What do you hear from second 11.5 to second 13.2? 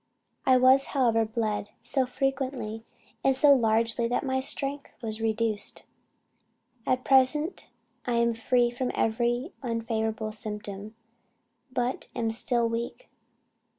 but am still weak.